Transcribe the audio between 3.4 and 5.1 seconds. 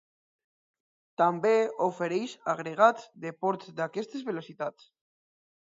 ports d’aquestes velocitats.